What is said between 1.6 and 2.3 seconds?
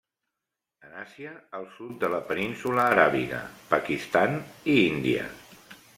sud de la